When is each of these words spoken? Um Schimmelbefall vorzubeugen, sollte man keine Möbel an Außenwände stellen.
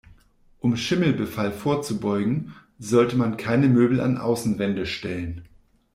Um 0.61 0.77
Schimmelbefall 0.77 1.51
vorzubeugen, 1.51 2.55
sollte 2.79 3.15
man 3.17 3.37
keine 3.37 3.67
Möbel 3.69 3.99
an 4.01 4.17
Außenwände 4.17 4.87
stellen. 4.87 5.45